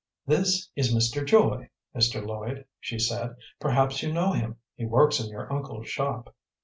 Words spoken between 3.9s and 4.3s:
you